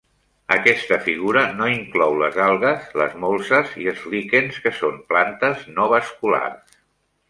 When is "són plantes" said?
4.83-5.67